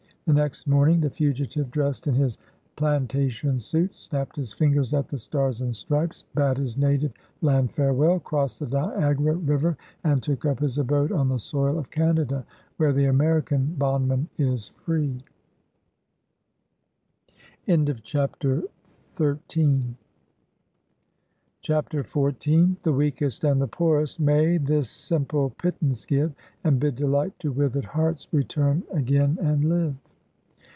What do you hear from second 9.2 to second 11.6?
river, and took up his abode on the